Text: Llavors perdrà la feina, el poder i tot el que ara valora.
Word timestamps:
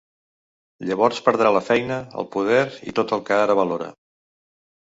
Llavors 0.89 1.19
perdrà 1.27 1.51
la 1.57 1.61
feina, 1.67 1.99
el 2.21 2.27
poder 2.37 2.65
i 2.93 2.97
tot 3.01 3.15
el 3.19 3.25
que 3.29 3.39
ara 3.43 3.59
valora. 3.63 3.93